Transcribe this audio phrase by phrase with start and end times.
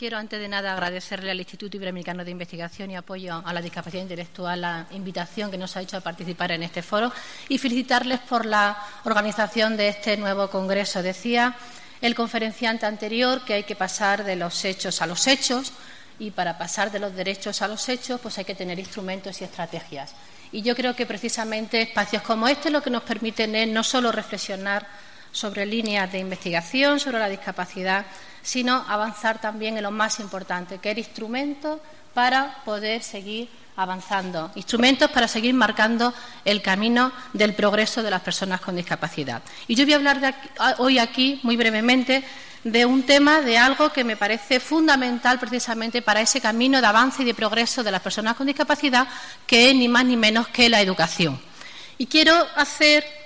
[0.00, 4.00] quiero antes de nada agradecerle al Instituto Iberoamericano de Investigación y Apoyo a la Discapacidad
[4.00, 7.12] Intelectual la invitación que nos ha hecho a participar en este foro
[7.50, 11.02] y felicitarles por la organización de este nuevo congreso.
[11.02, 11.54] Decía
[12.00, 15.70] el conferenciante anterior que hay que pasar de los hechos a los hechos
[16.18, 19.44] y para pasar de los derechos a los hechos pues hay que tener instrumentos y
[19.44, 20.14] estrategias.
[20.50, 24.10] Y yo creo que precisamente espacios como este lo que nos permiten es no solo
[24.10, 24.86] reflexionar
[25.32, 28.06] sobre líneas de investigación sobre la discapacidad,
[28.42, 31.80] sino avanzar también en lo más importante, que es instrumentos
[32.14, 36.12] para poder seguir avanzando, instrumentos para seguir marcando
[36.44, 39.42] el camino del progreso de las personas con discapacidad.
[39.68, 40.34] Y yo voy a hablar
[40.78, 42.22] hoy aquí, muy brevemente,
[42.62, 47.22] de un tema, de algo que me parece fundamental precisamente para ese camino de avance
[47.22, 49.08] y de progreso de las personas con discapacidad,
[49.46, 51.40] que es ni más ni menos que la educación.
[51.96, 53.19] Y quiero hacer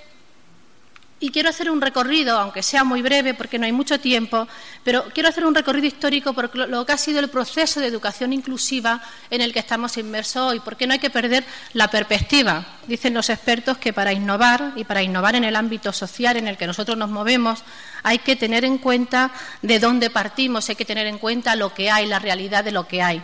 [1.25, 4.47] y quiero hacer un recorrido, aunque sea muy breve porque no hay mucho tiempo,
[4.83, 8.35] pero quiero hacer un recorrido histórico por lo que ha sido el proceso de educación
[8.35, 12.67] inclusiva en el que estamos inmersos hoy, porque no hay que perder la perspectiva.
[12.87, 16.59] Dicen los expertos que para innovar y para innovar en el ámbito social en el
[16.59, 17.65] que nosotros nos movemos
[18.03, 19.33] hay que tener en cuenta
[19.63, 22.87] de dónde partimos, hay que tener en cuenta lo que hay, la realidad de lo
[22.87, 23.23] que hay.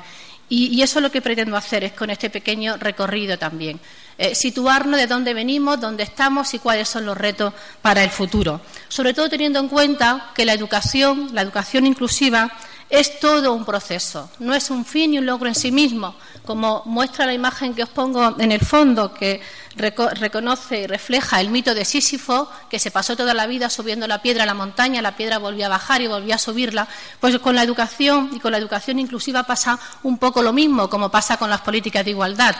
[0.53, 3.79] Y, eso es lo que pretendo hacer es con este pequeño recorrido también.
[4.23, 8.61] Eh, situarnos de dónde venimos, dónde estamos y cuáles son los retos para el futuro.
[8.87, 12.53] Sobre todo teniendo en cuenta que la educación, la educación inclusiva,
[12.91, 16.83] es todo un proceso, no es un fin y un logro en sí mismo, como
[16.85, 19.41] muestra la imagen que os pongo en el fondo, que
[19.77, 24.21] reconoce y refleja el mito de Sísifo, que se pasó toda la vida subiendo la
[24.21, 26.89] piedra a la montaña, la piedra volvía a bajar y volvía a subirla,
[27.21, 31.11] pues con la educación y con la educación inclusiva pasa un poco lo mismo, como
[31.11, 32.55] pasa con las políticas de igualdad.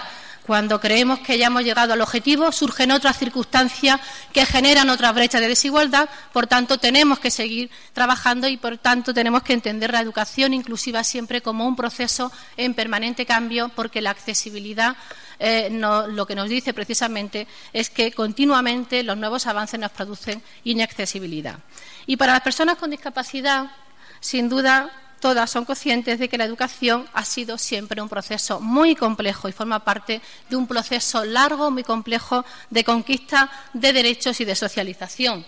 [0.51, 4.01] Cuando creemos que ya hemos llegado al objetivo, surgen otras circunstancias
[4.33, 6.09] que generan otras brechas de desigualdad.
[6.33, 11.05] Por tanto, tenemos que seguir trabajando y, por tanto, tenemos que entender la educación inclusiva
[11.05, 14.97] siempre como un proceso en permanente cambio, porque la accesibilidad
[15.39, 21.61] eh, lo que nos dice precisamente es que continuamente los nuevos avances nos producen inaccesibilidad.
[22.07, 23.71] Y para las personas con discapacidad,
[24.19, 28.97] sin duda, todas son conscientes de que la educación ha sido siempre un proceso muy
[28.97, 34.45] complejo y forma parte de un proceso largo, muy complejo de conquista de derechos y
[34.45, 35.45] de socialización.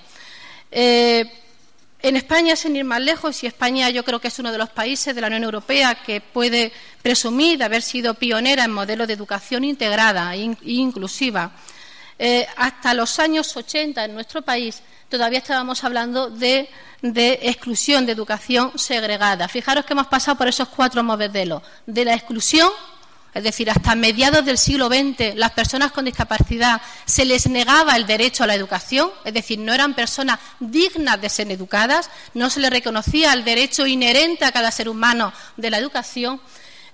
[0.71, 1.31] Eh,
[2.03, 4.71] en España, sin ir más lejos, y España yo creo que es uno de los
[4.71, 9.15] países de la Unión Europea que puede presumir de haber sido pionera en modelos de
[9.15, 11.53] educación integrada e inclusiva,
[12.19, 14.83] eh, hasta los años 80 en nuestro país
[15.13, 16.71] todavía estábamos hablando de,
[17.43, 19.47] exclusión, de educación segregada.
[19.47, 21.63] Fijaros que hemos pasado por esos cuatro modelos.
[21.87, 22.71] De la exclusión,
[23.35, 28.07] es decir, hasta mediados del siglo XX, las personas con discapacidad se les negaba el
[28.07, 32.61] derecho a la educación, es decir, no eran personas dignas de ser educadas, no se
[32.61, 36.41] les reconocía el derecho inherente a cada ser humano de la educación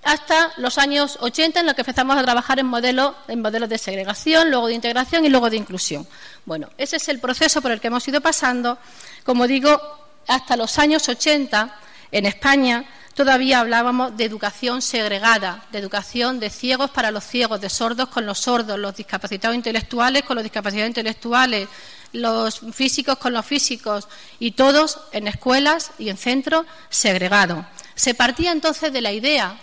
[0.03, 3.79] hasta los años 80 en los que empezamos a trabajar en modelos, en modelos de
[3.79, 6.06] segregación, luego de integración y luego de inclusión.
[6.48, 8.78] Bueno, ese es el proceso por el que hemos ido pasando.
[9.22, 9.78] Como digo,
[10.26, 11.78] hasta los años 80
[12.10, 17.69] en España todavía hablábamos de educación segregada, de educación de ciegos para los ciegos, de
[17.69, 21.69] sordos con los sordos, los discapacitados intelectuales con los discapacitados intelectuales,
[22.14, 24.08] los físicos con los físicos
[24.38, 27.66] y todos en escuelas y en centros segregados.
[27.94, 29.58] Se partía entonces de la idea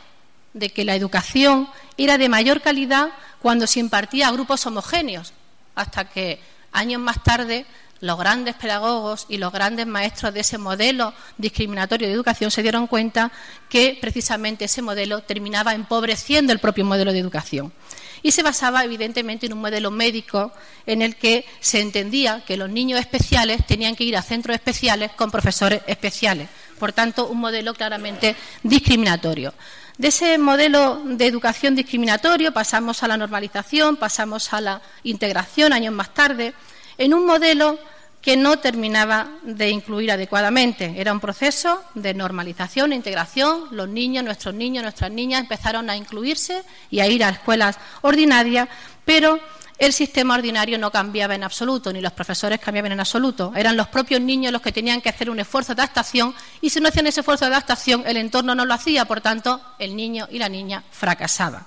[0.54, 3.10] de que la educación era de mayor calidad
[3.42, 5.34] cuando se impartía a grupos homogéneos,
[5.74, 7.66] hasta que años más tarde
[8.02, 12.88] los grandes pedagogos y los grandes maestros de ese modelo discriminatorio de educación se dieron
[12.88, 13.32] cuenta
[13.70, 17.74] que precisamente ese modelo terminaba empobreciendo el propio modelo de educación.
[18.22, 20.52] Y se basaba, evidentemente, en un modelo médico
[20.86, 25.12] en el que se entendía que los niños especiales tenían que ir a centros especiales
[25.12, 26.50] con profesores especiales.
[26.80, 29.54] Por tanto, un modelo claramente discriminatorio.
[29.98, 35.94] De ese modelo de educación discriminatorio pasamos a la normalización, pasamos a la integración años
[35.94, 36.54] más tarde,
[36.98, 37.80] en un modelo
[38.22, 40.96] que no terminaba de incluir adecuadamente.
[40.98, 43.70] Era un proceso de normalización e integración.
[43.72, 48.68] Los niños, nuestros niños, nuestras niñas empezaron a incluirse y a ir a escuelas ordinarias,
[49.06, 49.40] pero
[49.78, 53.52] el sistema ordinario no cambiaba en absoluto, ni los profesores cambiaban en absoluto.
[53.56, 56.80] Eran los propios niños los que tenían que hacer un esfuerzo de adaptación y si
[56.80, 60.28] no hacían ese esfuerzo de adaptación, el entorno no lo hacía, por tanto, el niño
[60.32, 61.66] y la niña fracasaban.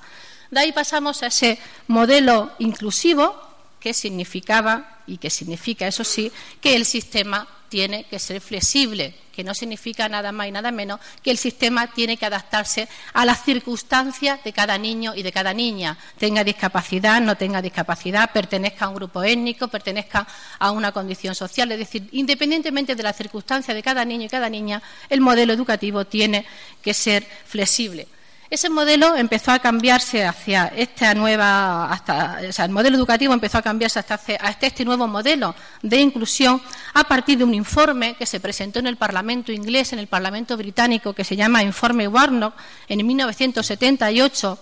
[0.51, 1.59] De ahí pasamos a ese
[1.89, 3.37] modelo inclusivo
[3.79, 9.45] que significaba y que significa, eso sí, que el sistema tiene que ser flexible, que
[9.45, 13.45] no significa nada más y nada menos que el sistema tiene que adaptarse a las
[13.45, 18.89] circunstancias de cada niño y de cada niña, tenga discapacidad, no tenga discapacidad, pertenezca a
[18.89, 20.27] un grupo étnico, pertenezca
[20.59, 21.71] a una condición social.
[21.71, 26.05] Es decir, independientemente de las circunstancias de cada niño y cada niña, el modelo educativo
[26.05, 26.45] tiene
[26.83, 28.09] que ser flexible.
[28.51, 33.59] Ese modelo empezó a cambiarse hacia esta nueva, hasta, o sea, el modelo educativo empezó
[33.59, 34.19] a cambiarse hasta,
[34.63, 36.63] este nuevo modelo de inclusión
[36.95, 40.57] a partir de un informe que se presentó en el Parlamento inglés, en el Parlamento
[40.57, 42.55] británico, que se llama Informe Warnock,
[42.89, 44.59] en 1978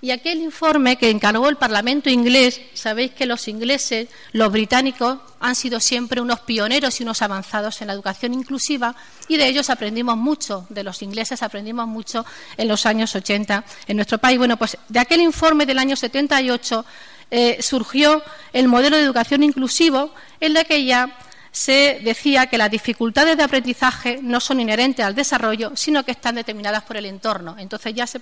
[0.00, 5.56] y aquel informe que encargó el Parlamento inglés, sabéis que los ingleses, los británicos, han
[5.56, 8.94] sido siempre unos pioneros y unos avanzados en la educación inclusiva
[9.26, 12.24] y de ellos aprendimos mucho, de los ingleses aprendimos mucho
[12.56, 14.38] en los años 80 en nuestro país.
[14.38, 16.84] Bueno, pues de aquel informe del año 78
[17.30, 18.22] eh, surgió
[18.52, 21.18] el modelo de educación inclusivo en la que ya
[21.58, 26.36] se decía que las dificultades de aprendizaje no son inherentes al desarrollo, sino que están
[26.36, 27.56] determinadas por el entorno.
[27.58, 28.20] Entonces ya se,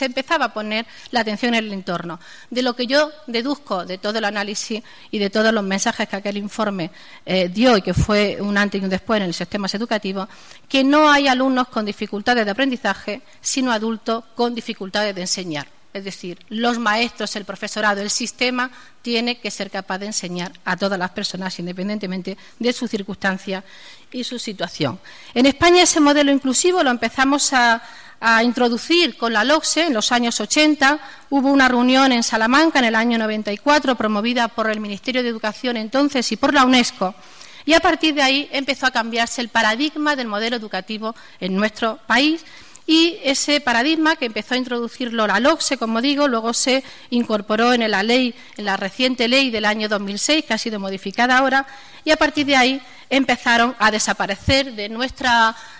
[0.00, 2.18] empezaba a poner la atención en el entorno.
[2.48, 6.16] De lo que yo deduzco de todo el análisis y de todos los mensajes que
[6.16, 6.90] aquel informe
[7.26, 10.26] eh, dio y que fue un antes y un después en el sistema educativo,
[10.70, 15.81] que no hay alumnos con dificultades de aprendizaje, sino adultos con dificultades de enseñar.
[15.92, 18.70] Es decir, los maestros, el profesorado, el sistema
[19.02, 23.62] tiene que ser capaz de enseñar a todas las personas independientemente de su circunstancia
[24.10, 24.98] y su situación.
[25.34, 27.82] En España ese modelo inclusivo lo empezamos a,
[28.44, 31.00] introducir con la LOCSE en los años 80.
[31.30, 35.76] Hubo una reunión en Salamanca en el año 94 promovida por el Ministerio de Educación
[35.76, 37.16] entonces y por la UNESCO.
[37.64, 41.98] Y a partir de ahí empezó a cambiarse el paradigma del modelo educativo en nuestro
[42.06, 42.44] país
[42.86, 47.88] y ese paradigma que empezó a introducirlo la LOCSE, como digo, luego se incorporó en
[47.90, 51.66] la ley, en la reciente ley del año 2006, que ha sido modificada ahora,
[52.04, 54.88] y a partir de ahí empezaron a desaparecer de,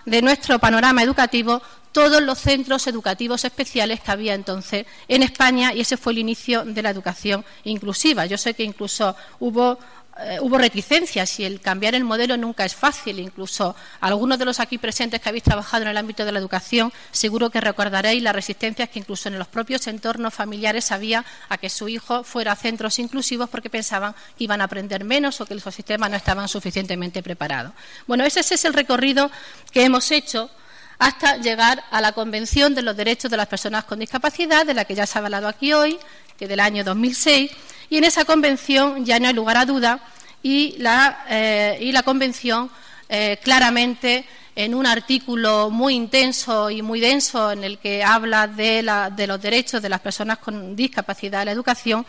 [0.07, 1.63] de nuestro panorama educativo
[1.93, 6.65] todos los centros educativos especiales que había entonces en España y ese fue el inicio
[6.65, 8.27] de la educación inclusiva.
[8.27, 9.79] Yo sé que incluso hubo
[10.19, 13.19] eh, hubo reticencias y el cambiar el modelo nunca es fácil.
[13.19, 16.93] Incluso algunos de los aquí presentes que habéis trabajado en el ámbito de la educación,
[17.11, 21.71] seguro que recordaréis las resistencias que incluso en los propios entornos familiares había a que
[21.71, 25.55] su hijo fuera a centros inclusivos porque pensaban que iban a aprender menos o que
[25.55, 27.73] los sistemas no estaban suficientemente preparados.
[28.07, 29.31] Bueno, ese es el recorrido
[29.73, 30.51] que hemos hecho
[31.03, 34.85] hasta llegar a la Convención de los Derechos de las Personas con Discapacidad, de la
[34.85, 35.99] que ya se ha hablado aquí hoy,
[36.39, 37.51] que del año 2006,
[37.91, 39.99] y en esa convención ya no hay lugar a duda
[40.45, 42.71] y la, eh, convención
[43.09, 48.85] eh, claramente en un artículo muy intenso y muy denso en el que habla de,
[49.27, 52.07] los derechos de las personas con discapacidad en la educación,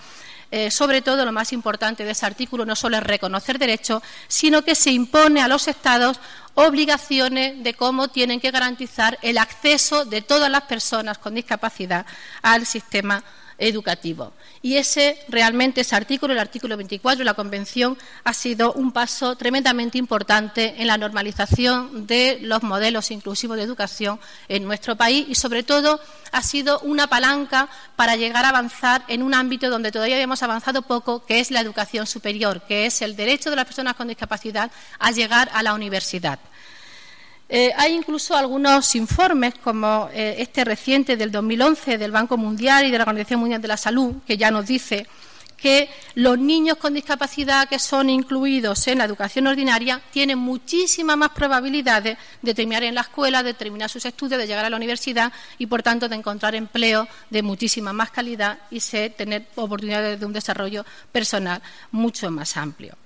[0.51, 4.63] eh, sobre todo lo más importante de ese artículo no solo es reconocer derechos, sino
[4.63, 6.19] que se impone a los Estados
[6.55, 12.05] obligaciones de cómo tienen que garantizar el acceso de todas las personas con discapacidad
[12.41, 13.23] al sistema
[13.57, 14.33] educativo.
[14.61, 19.35] Y ese realmente, ese artículo, el artículo 24 de la Convención, ha sido un paso
[19.35, 25.35] tremendamente importante en la normalización de los modelos inclusivos de educación en nuestro país y,
[25.35, 25.99] sobre todo,
[26.31, 30.81] ha sido una palanca para llegar a avanzar en un ámbito donde todavía habíamos avanzado
[30.81, 34.71] poco, que es la educación superior, que es el derecho de las personas con discapacidad
[34.99, 36.39] a llegar a la universidad.
[37.49, 42.91] Eh, hay incluso algunos informes, como eh, este reciente del 2011 del Banco Mundial y
[42.91, 45.05] de la Organización Mundial de la Salud, que ya nos dice
[45.63, 51.29] que los niños con discapacidad que son incluidos en la educación ordinaria tienen muchísimas más
[51.29, 55.31] probabilidades de terminar en la escuela, de terminar sus estudios, de llegar a la universidad
[55.57, 58.81] y, por tanto, de encontrar empleo de muchísima más calidad y
[59.11, 62.97] tener oportunidades de un desarrollo personal mucho más amplio.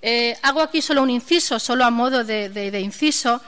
[0.00, 3.40] Eh, hago aquí solo un inciso, solo a modo de inciso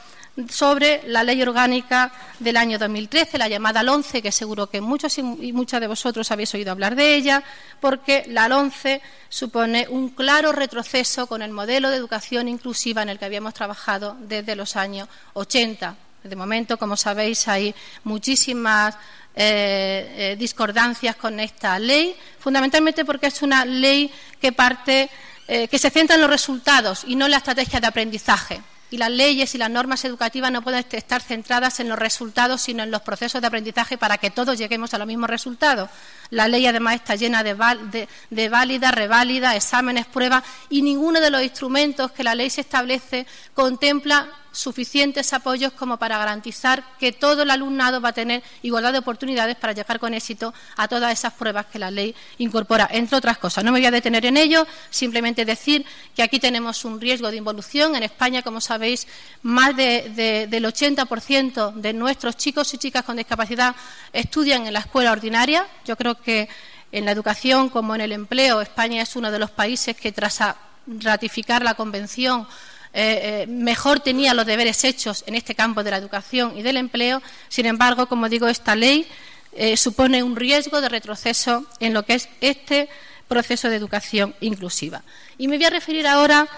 [0.49, 5.53] sobre la ley orgánica del año 2013, la llamada LONCE, que seguro que muchos y
[5.53, 7.43] muchas de vosotros habéis oído hablar de ella,
[7.81, 13.19] porque la LONCE supone un claro retroceso con el modelo de educación inclusiva en el
[13.19, 15.97] que habíamos trabajado desde los años 80.
[16.23, 18.95] De momento, como sabéis, hay muchísimas
[19.35, 25.09] eh, eh, discordancias con esta ley, fundamentalmente porque es una ley que parte,
[25.49, 28.99] eh, que se centra en los resultados y no en la estrategia de aprendizaje y
[28.99, 32.91] las leyes y las normas educativas no pueden estar centradas en los resultados, sino en
[32.91, 35.89] los procesos de aprendizaje para que todos lleguemos a los mismos resultados.
[36.31, 41.43] La ley, además, está llena de, de, válidas, reválidas, exámenes, pruebas, y ninguno de los
[41.43, 47.51] instrumentos que la ley se establece contempla suficientes apoyos como para garantizar que todo el
[47.51, 51.67] alumnado va a tener igualdad de oportunidades para llegar con éxito a todas esas pruebas
[51.67, 53.65] que la ley incorpora, entre otras cosas.
[53.65, 55.85] No me voy a detener en ello, simplemente decir
[56.15, 57.95] que aquí tenemos un riesgo de involución.
[57.95, 59.07] En España, como sabéis,
[59.43, 63.75] más del 80% de nuestros chicos y chicas con discapacidad
[64.13, 65.67] estudian en la escuela ordinaria.
[65.85, 66.49] Yo creo que
[66.93, 70.41] en la educación como en el empleo, España es uno de los países que, tras
[70.87, 72.47] ratificar la Convención,
[72.93, 76.77] eh, eh, mejor tenía los deberes hechos en este campo de la educación y del
[76.77, 77.23] empleo.
[77.49, 79.07] Sin embargo, como digo, esta ley
[79.53, 82.89] eh, supone un riesgo de retroceso en lo que es este
[83.29, 85.03] proceso de educación inclusiva.
[85.39, 86.49] Y me voy a referir ahora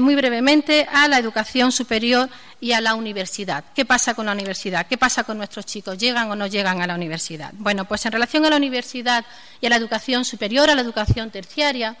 [0.00, 2.28] muy brevemente a la educación superior
[2.60, 3.64] y a la universidad.
[3.74, 4.86] ¿Qué pasa con la universidad?
[4.86, 5.98] ¿Qué pasa con nuestros chicos?
[5.98, 7.52] ¿Llegan o no llegan a la universidad?
[7.54, 9.24] Bueno, pues en relación a la universidad
[9.60, 11.96] y a la educación superior, a la educación terciaria,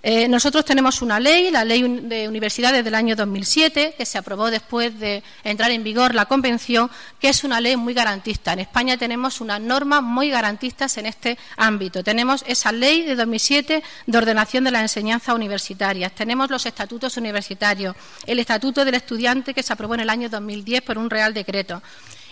[0.00, 4.48] eh, nosotros tenemos una ley, la Ley de Universidades del año 2007, que se aprobó
[4.48, 6.88] después de entrar en vigor la Convención,
[7.18, 8.52] que es una ley muy garantista.
[8.52, 12.04] En España tenemos unas normas muy garantistas en este ámbito.
[12.04, 16.10] Tenemos esa ley de 2007 de ordenación de la enseñanza universitaria.
[16.10, 20.82] Tenemos los estatutos universitarios, el estatuto del estudiante que se aprobó en el año 2010
[20.82, 21.82] por un Real Decreto.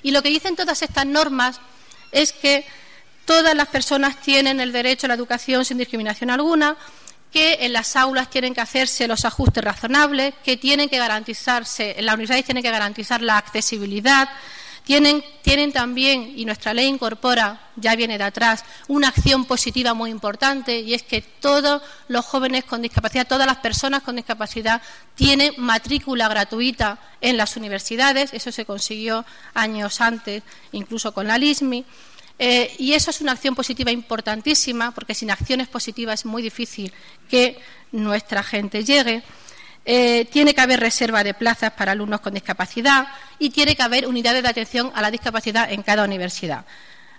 [0.03, 1.61] Y lo que dicen todas estas normas
[2.13, 2.65] es que
[3.25, 6.77] todas las personas tienen el derecho a la educación sin discriminación alguna,
[7.33, 12.07] que en las aulas tienen que hacerse los ajustes razonables, que tienen que garantizarse, en
[12.07, 14.29] las universidades tienen que garantizar la accesibilidad,
[14.87, 20.79] tienen, también, y nuestra ley incorpora, ya viene de atrás, una acción positiva muy importante,
[20.79, 24.81] y es que todos los jóvenes con discapacidad, todas las personas con discapacidad,
[25.17, 28.33] tienen matrícula gratuita en las universidades.
[28.33, 31.85] Eso se consiguió años antes, incluso con la LISMI.
[32.39, 36.93] Eh, y eso es una acción positiva importantísima, porque sin acciones positivas es muy difícil
[37.29, 37.59] que
[37.91, 39.25] nuestra gente llegue.
[39.89, 43.07] Eh, tiene que haber reserva de plazas para alumnos con discapacidad
[43.39, 46.65] y tiene que haber unidades de atención a la discapacidad en cada universidad.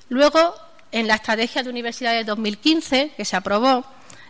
[0.09, 0.53] Luego,
[0.91, 3.85] en la estrategia de universidades de 2015, que se aprobó,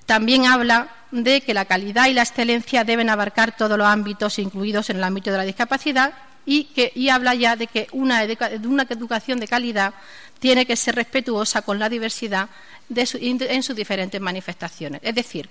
[0.05, 4.91] también habla de que la calidad y la excelencia deben abarcar todos los ámbitos incluidos
[4.91, 6.13] en el ámbito de la discapacidad
[6.45, 9.93] y, habla ya de que una educación de calidad
[10.39, 12.49] tiene que ser respetuosa con la diversidad
[12.89, 15.01] en sus diferentes manifestaciones.
[15.03, 15.49] Es decir,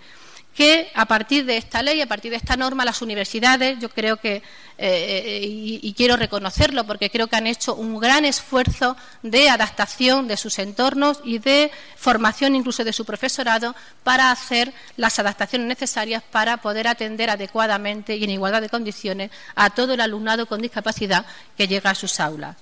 [0.56, 4.16] que a partir de esta ley, a partir de esta norma, las universidades, yo creo
[4.16, 4.42] que, eh,
[4.78, 10.38] eh, y, quiero reconocerlo porque creo que han hecho un gran esfuerzo de adaptación de
[10.38, 16.56] sus entornos y de formación incluso de su profesorado para hacer las adaptaciones necesarias para
[16.56, 21.68] poder atender adecuadamente y en igualdad de condiciones a todo el alumnado con discapacidad que
[21.68, 22.56] llega a sus aulas.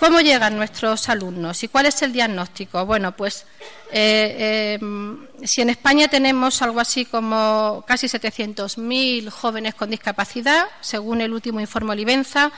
[0.00, 2.84] ¿Cómo llegan nuestros alumnos y cuál es el diagnóstico?
[2.84, 3.46] Bueno, pues
[3.92, 11.20] eh, eh, si en España tenemos algo así como casi 700.000 jóvenes con discapacidad, según
[11.20, 12.52] el último informe Livenza,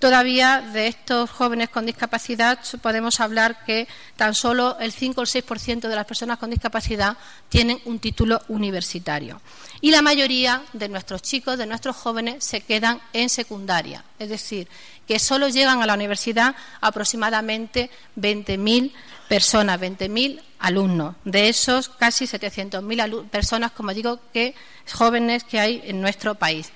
[0.00, 5.28] Todavía de estos jóvenes con discapacidad podemos hablar que tan solo el 5 o el
[5.28, 7.18] 6% de las personas con discapacidad
[7.50, 9.42] tienen un título universitario.
[9.82, 14.02] Y la mayoría de nuestros chicos, de nuestros jóvenes, se quedan en secundaria.
[14.18, 14.68] Es decir,
[15.06, 18.92] que solo llegan a la universidad aproximadamente 20.000
[19.28, 21.14] personas, 20.000 alumnos.
[21.24, 24.54] De esos, casi 700.000 personas, como digo, que
[24.90, 26.70] jóvenes que hay en nuestro país.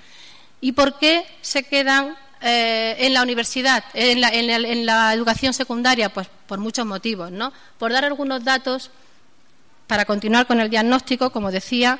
[0.61, 6.09] ¿Y por qué se quedan eh, en la universidad, en la, educación secundaria?
[6.09, 7.51] Pues por muchos motivos, ¿no?
[7.77, 8.91] Por dar algunos datos,
[9.87, 11.99] para continuar con el diagnóstico, como decía,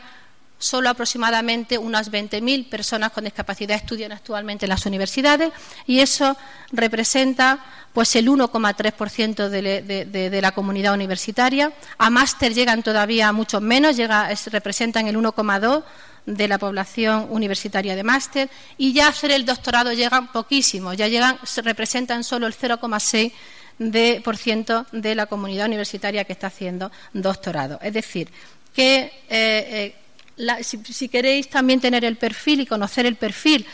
[0.58, 5.52] solo aproximadamente unas 20.000 personas con discapacidad estudian actualmente en las universidades
[5.86, 6.36] y eso
[6.72, 7.64] representa
[7.94, 11.72] pues el 1,3% de, la comunidad universitaria.
[11.98, 15.84] A máster llegan todavía muchos menos, llega, representan el 1,2%
[16.26, 21.38] de la población universitaria de máster y ya hacer el doctorado llegan poquísimos, ya llegan,
[21.64, 23.32] representan solo el 0,6%
[23.78, 27.80] de, por ciento de la comunidad universitaria que está haciendo doctorado.
[27.82, 28.30] Es decir,
[28.74, 29.96] que eh,
[30.38, 33.66] eh, si, queréis también tener el perfil y conocer el perfil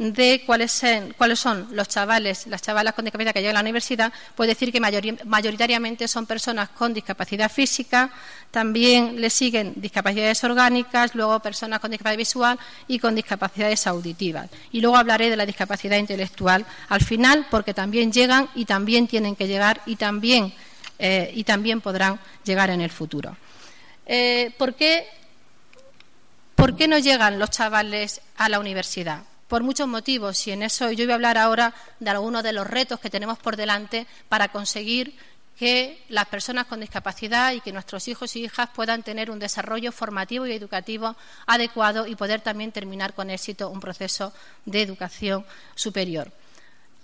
[0.00, 3.64] de cuáles son, cuáles son los chavales, las chavalas con discapacidad que llegan a la
[3.64, 8.10] universidad, puedo decir que mayoritariamente son personas con discapacidad física,
[8.50, 14.48] también le siguen discapacidades orgánicas, luego personas con discapacidad visual y con discapacidades auditivas.
[14.72, 19.36] Y luego hablaré de la discapacidad intelectual al final, porque también llegan y también tienen
[19.36, 20.54] que llegar y también,
[20.98, 23.36] eh, y también podrán llegar en el futuro.
[24.06, 25.06] Eh, ¿por, qué,
[26.54, 29.24] ¿Por qué no llegan los chavales a la universidad?
[29.50, 32.64] Por muchos motivos y en eso yo voy a hablar ahora de algunos de los
[32.64, 35.16] retos que tenemos por delante para conseguir
[35.58, 39.90] que las personas con discapacidad y que nuestros hijos y hijas puedan tener un desarrollo
[39.90, 41.16] formativo y educativo
[41.46, 44.32] adecuado y poder también terminar con éxito un proceso
[44.64, 46.30] de educación superior.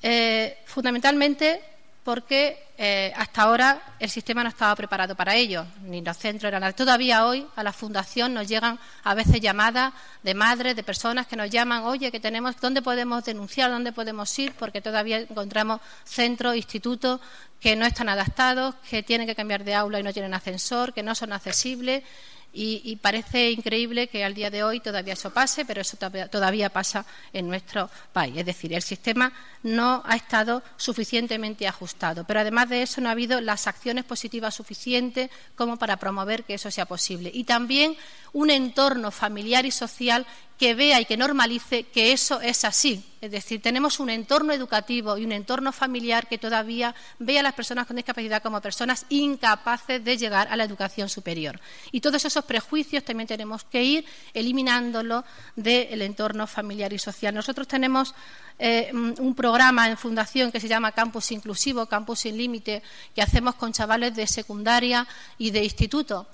[0.00, 1.60] Eh, fundamentalmente
[2.06, 6.72] porque eh, hasta ahora el sistema no estaba preparado para ello, ni los centros eran.
[6.72, 11.34] Todavía hoy a la Fundación nos llegan a veces llamadas de madres, de personas que
[11.34, 14.52] nos llaman, oye, que tenemos, ¿dónde podemos denunciar, dónde podemos ir?
[14.52, 17.20] Porque todavía encontramos centros, institutos
[17.58, 21.02] que no están adaptados, que tienen que cambiar de aula y no tienen ascensor, que
[21.02, 22.04] no son accesibles
[22.56, 27.04] y, parece increíble que al día de hoy todavía eso pase, pero eso todavía pasa
[27.32, 28.38] en nuestro país.
[28.38, 29.32] Es decir, el sistema
[29.62, 32.24] no ha estado suficientemente ajustado.
[32.24, 36.54] Pero además de eso, no ha habido las acciones positivas suficientes como para promover que
[36.54, 37.30] eso sea posible.
[37.32, 37.96] Y también
[38.32, 40.26] un entorno familiar y social
[40.58, 43.04] que vea y que normalice que eso es así.
[43.20, 47.54] Es decir, tenemos un entorno educativo y un entorno familiar que todavía ve a las
[47.54, 51.60] personas con discapacidad como personas incapaces de llegar a la educación superior.
[51.92, 55.24] Y todos esos prejuicios también tenemos que ir eliminándolos
[55.56, 57.34] del entorno familiar y social.
[57.34, 58.14] Nosotros tenemos
[58.58, 62.82] eh, un programa en fundación que se llama Campus Inclusivo, Campus Sin Límite,
[63.14, 66.26] que hacemos con chavales de secundaria y de instituto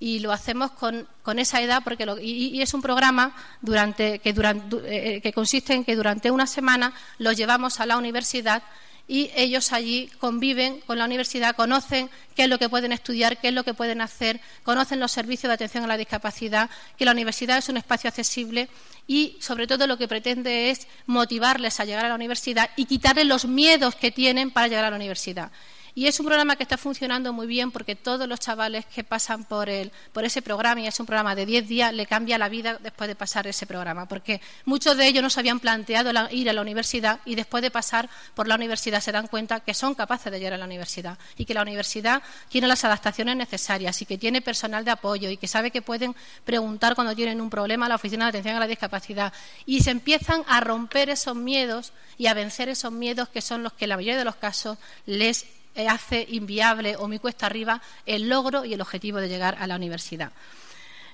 [0.00, 1.06] y lo hacemos con,
[1.38, 5.94] esa edad porque y, es un programa durante, que, durante, eh, que consiste en que
[5.94, 8.64] durante una semana los llevamos a la universidad
[9.06, 13.48] y ellos allí conviven con la universidad, conocen qué es lo que pueden estudiar, qué
[13.48, 17.10] es lo que pueden hacer, conocen los servicios de atención a la discapacidad, que la
[17.10, 18.68] universidad es un espacio accesible
[19.08, 23.26] y, sobre todo, lo que pretende es motivarles a llegar a la universidad y quitarles
[23.26, 25.50] los miedos que tienen para llegar a la universidad.
[25.94, 29.44] Y es un programa que está funcionando muy bien porque todos los chavales que pasan
[29.44, 32.48] por, el, por ese programa, y es un programa de 10 días, le cambia la
[32.48, 34.06] vida después de pasar ese programa.
[34.06, 37.70] Porque muchos de ellos no se habían planteado ir a la universidad y después de
[37.70, 41.18] pasar por la universidad se dan cuenta que son capaces de llegar a la universidad
[41.36, 45.36] y que la universidad tiene las adaptaciones necesarias y que tiene personal de apoyo y
[45.36, 48.60] que sabe que pueden preguntar cuando tienen un problema a la Oficina de Atención a
[48.60, 49.32] la Discapacidad.
[49.66, 53.72] Y se empiezan a romper esos miedos y a vencer esos miedos que son los
[53.72, 55.46] que en la mayoría de los casos les
[55.88, 59.76] hace inviable o muy cuesta arriba el logro y el objetivo de llegar a la
[59.76, 60.32] universidad.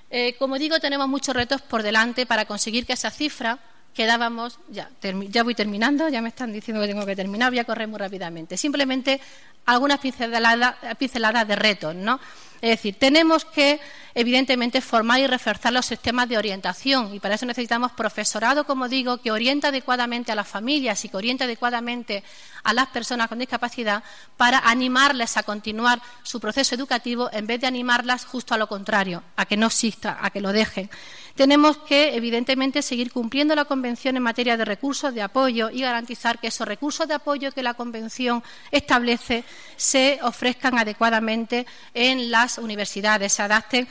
[0.09, 3.59] Eh, como digo, tenemos muchos retos por delante para conseguir que esa cifra
[3.93, 7.63] quedábamos, ya, ya voy terminando, ya me están diciendo que tengo que terminar, voy a
[7.63, 8.55] correr muy rápidamente.
[8.55, 9.19] Simplemente
[9.65, 12.19] algunas pinceladas, pinceladas de retos, ¿no?
[12.61, 13.79] Es decir, tenemos que,
[14.17, 19.19] evidentemente, formar y reforzar los sistemas de orientación y para eso necesitamos profesorado, como digo,
[19.19, 22.23] que orienta adecuadamente a las familias y que orienta adecuadamente
[22.63, 24.03] a las personas con discapacidad
[24.35, 29.21] para animarles a continuar su proceso educativo en vez de animarlas justo a lo contrario,
[29.35, 30.89] a que no exista, a que lo dejen.
[31.37, 36.39] Tenemos que, evidentemente, seguir cumpliendo la Convención en materia de recursos de apoyo y garantizar
[36.39, 39.43] que esos recursos de apoyo que la Convención establece
[39.75, 43.87] se ofrezcan adecuadamente en las universidades, se adapten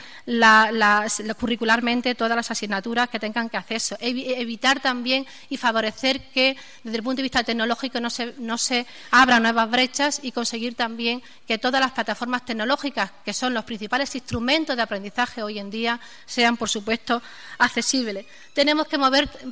[1.37, 3.97] curricularmente todas las asignaturas que tengan que acceso.
[3.99, 8.85] evitar también y favorecer que, desde el punto de vista tecnológico, no se, no se
[9.11, 14.13] abran nuevas brechas y conseguir también que todas las plataformas tecnológicas, que son los principales
[14.15, 17.21] instrumentos de aprendizaje hoy en día, sean, por supuesto,
[17.57, 18.25] accesibles.
[18.53, 18.97] Tenemos que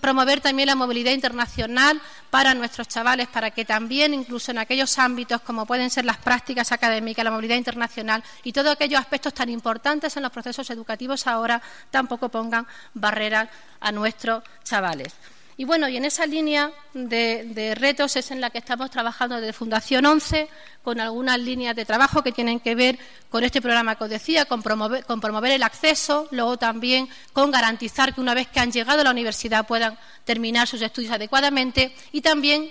[0.01, 5.41] promover también la movilidad internacional para nuestros chavales, para que también, incluso en aquellos ámbitos
[5.41, 10.15] como pueden ser las prácticas académicas, la movilidad internacional y todos aquellos aspectos tan importantes
[10.17, 15.13] en los procesos educativos ahora, tampoco pongan barreras a nuestros chavales.
[15.57, 19.53] Y bueno, y en esa línea de, retos es en la que estamos trabajando desde
[19.53, 20.49] Fundación 11,
[20.83, 24.45] con algunas líneas de trabajo que tienen que ver con este programa que os decía,
[24.45, 28.71] con promover, con promover el acceso, luego también con garantizar que una vez que han
[28.71, 32.69] llegado a la universidad puedan terminar sus estudios adecuadamente y también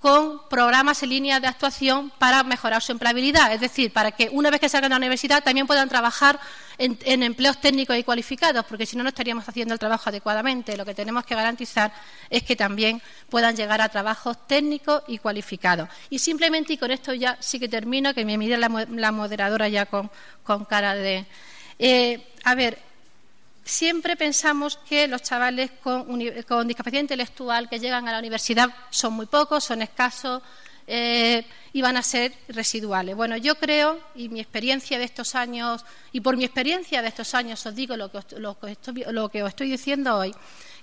[0.00, 4.50] con programas en línea de actuación para mejorar su empleabilidad, es decir, para que una
[4.50, 6.38] vez que salgan de la universidad también puedan trabajar
[6.78, 10.76] en, empleos técnicos y cualificados, porque si no, no estaríamos haciendo el trabajo adecuadamente.
[10.76, 11.92] Lo que tenemos que garantizar
[12.28, 15.88] es que también puedan llegar a trabajos técnicos y cualificados.
[16.10, 19.86] Y simplemente, y con esto ya sí que termino, que me mire la, moderadora ya
[19.86, 20.10] con,
[20.68, 21.26] cara de.
[21.78, 22.78] Eh, a ver,
[23.66, 29.26] siempre pensamos que los chavales con, discapacidad intelectual que llegan a la universidad son muy
[29.26, 30.40] pocos, son escasos
[30.86, 33.16] eh, y van a ser residuales.
[33.16, 37.34] Bueno, yo creo, y mi experiencia de estos años, y por mi experiencia de estos
[37.34, 38.18] años os digo lo que
[39.42, 40.32] os, estoy, diciendo hoy,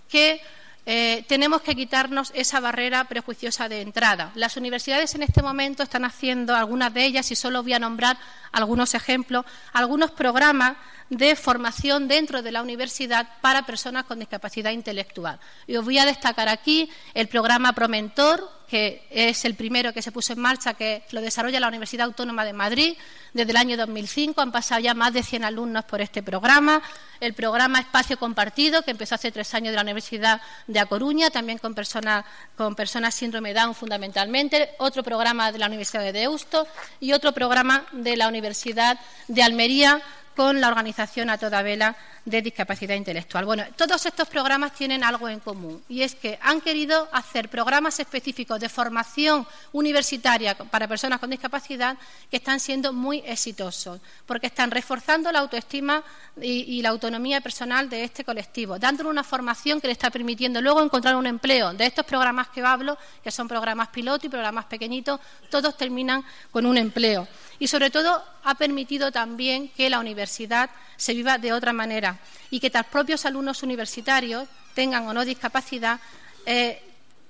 [0.10, 0.42] que
[0.86, 4.34] eh, tenemos que quitarnos esa barrera prejuiciosa de entrada.
[4.36, 8.18] Las universidades en este momento están haciendo, algunas de ellas, y solo voy a nombrar
[8.52, 10.76] algunos ejemplos, algunos programas
[11.10, 15.40] de formación dentro de la universidad para personas con discapacidad intelectual.
[15.68, 20.12] Y os voy a destacar aquí el programa Promentor, que es el primero que se
[20.12, 22.96] puso en marcha, que lo desarrolla la Universidad Autónoma de Madrid
[23.34, 24.42] desde el año 2005.
[24.42, 26.82] Han pasado ya más de 100 alumnos por este programa.
[27.20, 31.30] El programa Espacio Compartido, que empezó hace tres años de la Universidad de A Coruña,
[31.30, 32.26] también con personas
[32.58, 34.72] con personas síndrome Down fundamentalmente.
[34.80, 36.68] Otro programa de la Universidad de Deusto
[37.00, 40.02] y otro programa de la Universidad de Almería
[40.36, 43.46] con la organización a toda vela de discapacidad intelectual.
[43.46, 48.00] Bueno, todos estos programas tienen algo en común y es que han querido hacer programas
[48.00, 51.98] específicos de formación universitaria para personas con discapacidad
[52.32, 56.04] que están siendo muy exitosos porque están reforzando la autoestima
[56.42, 60.82] y, la autonomía personal de este colectivo, dándole una formación que le está permitiendo luego
[60.82, 61.74] encontrar un empleo.
[61.74, 65.20] De estos programas que hablo, que son programas piloto y programas pequeñitos,
[65.50, 67.28] todos terminan con un empleo.
[67.60, 72.60] Y sobre todo ha permitido también que la universidad se viva de otra manera y
[72.60, 76.00] que los propios alumnos universitarios, tengan o no discapacidad,
[76.46, 76.82] eh,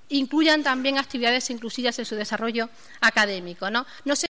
[0.09, 2.69] incluyan también actividades inclusivas en su desarrollo
[3.01, 3.69] académico.
[3.69, 3.85] ¿no?